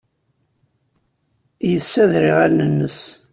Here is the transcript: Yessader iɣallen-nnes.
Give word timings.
Yessader 1.71 2.23
iɣallen-nnes. 2.31 2.99